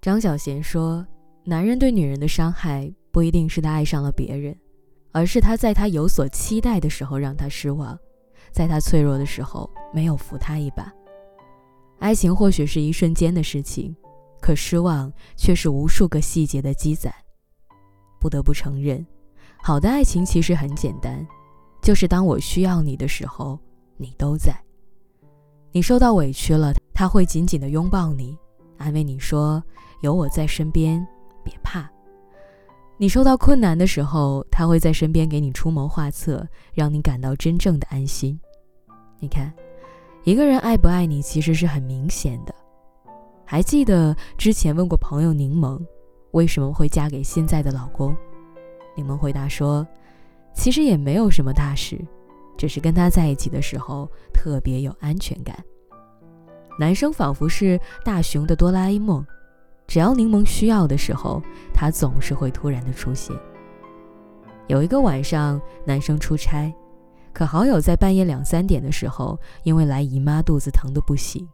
[0.00, 1.04] 张小娴说
[1.42, 4.56] ：“男人对女人的伤害，不一定是他爱上了别人，
[5.10, 7.98] 而是他在他有所期待的时候让他失望，
[8.52, 10.92] 在他脆弱的时候没有扶他一把。
[11.98, 13.94] 爱情或许是一瞬间的事情，
[14.40, 17.12] 可失望却是无数个细节的积攒。
[18.20, 19.04] 不得不承认，
[19.60, 21.26] 好的爱情其实很简单，
[21.82, 23.58] 就是当我需要你的时候，
[23.96, 24.56] 你都在。
[25.72, 28.38] 你受到委屈了，他会紧紧地拥抱你。”
[28.78, 29.60] 安慰你说
[30.00, 31.06] ：“有我在身边，
[31.42, 31.88] 别怕。”
[33.00, 36.44] 你受到困难的时候，他会在身边给你出谋划策，
[36.74, 38.38] 让你感到真正的安心。
[39.20, 39.52] 你看，
[40.24, 42.52] 一个人爱不爱你，其实是很明显的。
[43.44, 45.80] 还记得之前问过朋友柠檬，
[46.32, 48.16] 为什么会嫁给现在的老公？
[48.96, 49.86] 柠檬回答说
[50.52, 52.04] ：“其实也没有什么大事，
[52.56, 55.56] 只是跟他在一起的时候特别有安全感。”
[56.78, 59.24] 男生仿佛是大雄的哆啦 A 梦，
[59.88, 63.34] 只要柠檬需要的时候，他总是会突然的出现。
[64.66, 66.72] 有一个晚上，男生出差，
[67.32, 71.48] 可好友在半夜两三点的时候，因为来姨妈，肚子疼得不行。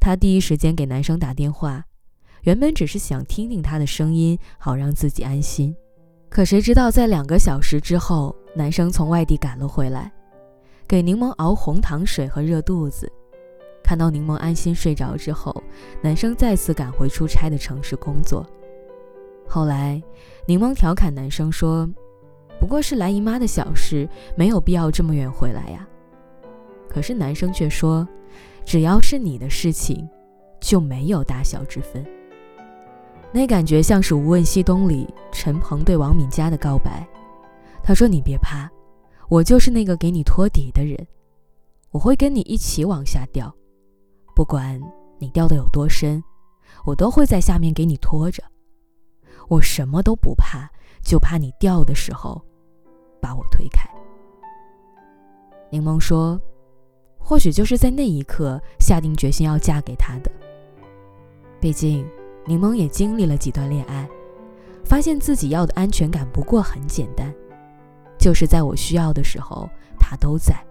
[0.00, 1.84] 他第一时间给男生打电话，
[2.42, 5.74] 原本只是想听听他的声音，好让自己安心。
[6.28, 10.12] 可谁知道，在两个小时之后，男生从外地赶了回来，
[10.86, 13.10] 给柠檬熬红糖水和热肚子。
[13.88, 15.62] 看到柠檬安心睡着之后，
[16.02, 18.46] 男生再次赶回出差的城市工作。
[19.48, 20.02] 后来，
[20.46, 21.88] 柠檬调侃男生说
[22.60, 25.88] ：“不过是来姨妈的小事，没有必要这么远回来呀。”
[26.86, 28.06] 可是男生却说
[28.62, 30.06] ：“只要是你的事情，
[30.60, 32.04] 就没有大小之分。”
[33.32, 37.08] 那感觉像是《无问西东》里陈鹏对王敏佳的告白。
[37.82, 38.70] 他说：“你别怕，
[39.30, 41.06] 我就是那个给你托底的人，
[41.90, 43.50] 我会跟你一起往下掉。”
[44.38, 44.80] 不管
[45.18, 46.22] 你掉的有多深，
[46.84, 48.40] 我都会在下面给你拖着。
[49.48, 50.70] 我什么都不怕，
[51.02, 52.40] 就怕你掉的时候
[53.20, 53.90] 把我推开。
[55.70, 56.40] 柠檬说
[57.18, 60.30] ：“或许就是在那一刻下定决心要嫁给他的。
[61.60, 62.08] 毕竟，
[62.46, 64.08] 柠檬也经历了几段恋爱，
[64.84, 67.34] 发现自己要的安全感不过很简单，
[68.16, 70.64] 就是在我需要的时候他都在，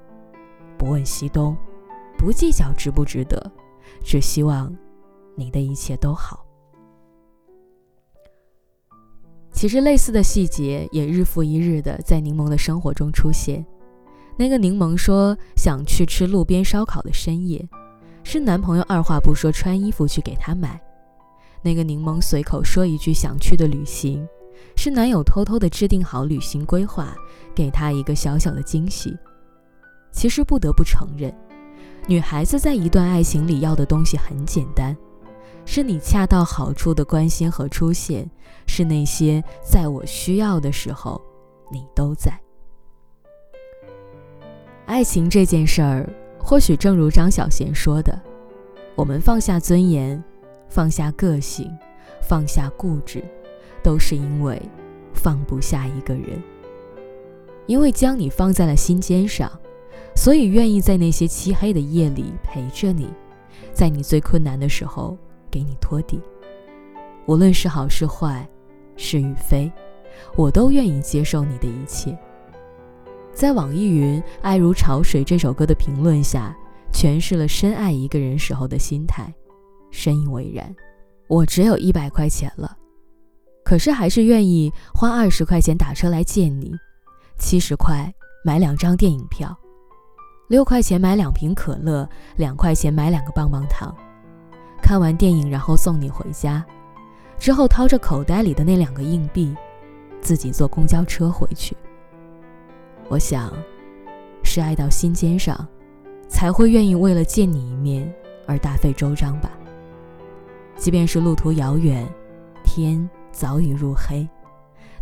[0.78, 1.54] 不问西东。”
[2.18, 3.52] 不计较值不值得，
[4.04, 4.76] 只希望
[5.36, 6.44] 你的一切都好。
[9.52, 13.66] 其实类似的细节也日复一日的在柠檬的生活中出现。
[14.38, 17.68] 那个柠檬说想去吃路边烧烤的深夜，
[18.24, 20.80] 是男朋友二话不说穿衣服去给她买。
[21.64, 24.28] 那个柠檬随口说一句想去的旅行，
[24.76, 27.16] 是男友偷偷的制定好旅行规划，
[27.56, 29.18] 给她一个小小的惊喜。
[30.12, 31.34] 其实不得不承认。
[32.10, 34.96] 女孩子在一段爱情里要的东西很简单，
[35.66, 38.30] 是你恰到好处的关心和出现，
[38.66, 41.22] 是那些在我需要的时候，
[41.70, 42.32] 你都在。
[44.86, 46.10] 爱情这件事儿，
[46.40, 48.18] 或许正如张小娴说的，
[48.96, 50.24] 我们放下尊严，
[50.70, 51.70] 放下个性，
[52.22, 53.22] 放下固执，
[53.84, 54.62] 都是因为
[55.14, 56.42] 放不下一个人，
[57.66, 59.52] 因为将你放在了心尖上。
[60.16, 63.08] 所以，愿意在那些漆黑的夜里陪着你，
[63.74, 65.18] 在你最困难的时候
[65.50, 66.20] 给你托底。
[67.28, 68.48] 无论是好是坏，
[68.96, 69.72] 是与非，
[70.36, 72.18] 我都愿意接受你的一切。
[73.34, 76.56] 在网易云《爱如潮水》这首歌的评论下，
[76.92, 79.32] 诠释了深爱一个人时候的心态，
[79.92, 80.76] 深以为然。
[81.28, 82.76] 我只有一百块钱了，
[83.64, 86.72] 可是还是愿意花二十块钱打车来见你，
[87.38, 88.12] 七十块
[88.44, 89.56] 买两张电影票。
[90.48, 93.94] 六块钱买两瓶可乐，两块钱买两个棒棒糖。
[94.82, 96.66] 看完电影，然后送你回家，
[97.38, 99.54] 之后掏着口袋里的那两个硬币，
[100.22, 101.76] 自己坐公交车回去。
[103.10, 103.52] 我想，
[104.42, 105.68] 是爱到心尖上，
[106.30, 108.10] 才会愿意为了见你一面
[108.46, 109.52] 而大费周章吧。
[110.78, 112.08] 即便是路途遥远，
[112.64, 114.26] 天早已入黑，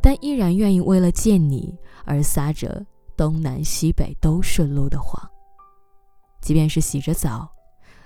[0.01, 2.83] 但依然愿意为了见你而撒着
[3.15, 5.21] 东南西北都顺路的谎。
[6.45, 7.49] 即便是洗着澡，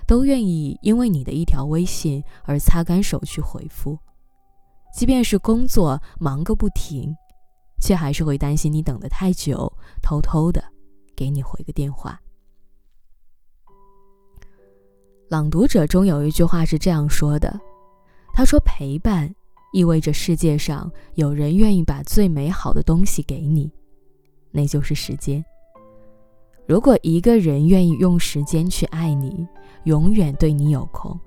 [0.06, 3.98] 都愿意因为你的一条微信而擦干手去回复；
[4.94, 7.14] 即便是工作忙个不停，
[7.82, 9.70] 却还是会担心你等得太久，
[10.00, 10.64] 偷偷的
[11.14, 12.18] 给你回个电话。
[15.28, 17.60] 朗读者中有一句话是这样说的
[18.32, 19.30] ：“他说陪伴
[19.74, 23.70] 意味着世界上有人愿意把最美好的东西给你，
[24.50, 25.44] 那就是时间。”
[26.70, 29.44] 如果一个人愿意用时间去爱你，
[29.86, 31.18] 永远对你有空，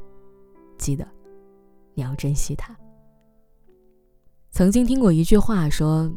[0.78, 1.06] 记得，
[1.94, 2.74] 你要珍惜他。
[4.52, 6.10] 曾经听过一句话说，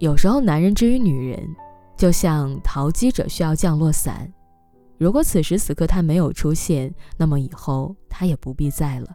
[0.00, 1.48] 有时候男人之于女人，
[1.96, 4.30] 就像淘机者需要降落伞，
[4.98, 9.08] 如果此时此刻他没有出现，那么以后他也不必在了。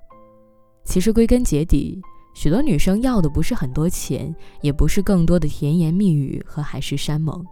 [0.83, 2.01] 其实归根结底，
[2.33, 7.45] 许多女生要的不是很多钱，也不是更多的甜言蜜语和海誓山盟，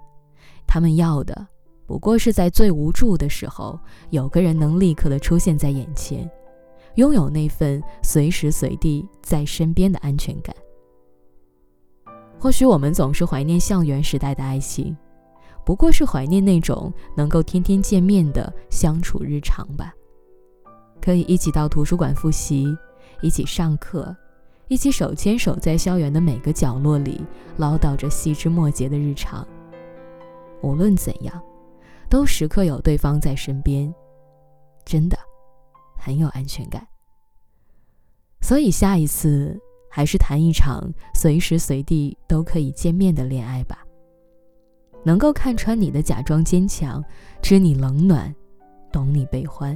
[0.65, 1.47] 她们要的
[1.87, 3.79] 不过是在最无助的时候，
[4.09, 6.29] 有个人能立刻的出现在眼前，
[6.95, 10.53] 拥有那份随时随地在身边的安全感。
[12.37, 14.95] 或许我们总是怀念校园时代的爱情，
[15.65, 19.93] 不过是怀念那种能够天天见面的相处日常吧。
[21.01, 22.67] 可以一起到图书馆复习，
[23.21, 24.13] 一起上课，
[24.67, 27.23] 一起手牵手在校园的每个角落里
[27.55, 29.47] 唠叨着细枝末节的日常。
[30.61, 31.41] 无论怎样，
[32.09, 33.93] 都时刻有对方在身边，
[34.85, 35.17] 真的
[35.97, 36.87] 很有安全感。
[38.41, 39.59] 所以下一次。
[39.89, 43.83] 还是谈一场随时随地都可以见面的恋爱吧。
[45.03, 47.03] 能够看穿你的假装坚强，
[47.41, 48.35] 知你冷暖，
[48.91, 49.75] 懂你悲欢。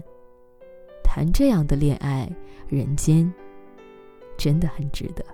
[1.04, 2.30] 谈这样的恋爱，
[2.68, 3.34] 人间
[4.38, 5.26] 真的很值得。